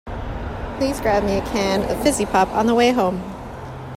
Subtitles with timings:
[0.79, 3.21] Please grab me a can of fizzy pop on the way home.